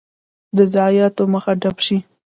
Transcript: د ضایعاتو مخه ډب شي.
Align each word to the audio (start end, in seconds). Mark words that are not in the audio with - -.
د 0.57 0.59
ضایعاتو 0.73 1.23
مخه 1.33 1.51
ډب 1.61 1.77
شي. 1.85 1.97